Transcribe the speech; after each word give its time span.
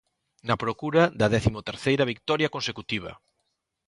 Na 0.47 0.55
procura 0.63 1.03
da 1.19 1.27
décimo 1.35 1.65
terceira 1.69 2.09
vitoria 2.11 2.53
consecutiva. 2.55 3.11